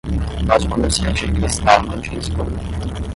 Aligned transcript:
Mas 0.47 0.65
o 0.65 0.69
comerciante 0.69 1.27
de 1.27 1.33
cristal 1.39 1.83
não 1.83 2.01
tinha 2.01 2.17
escolha. 2.17 2.57